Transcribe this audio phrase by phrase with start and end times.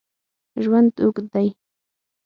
[0.63, 1.47] ژوند اوږد دی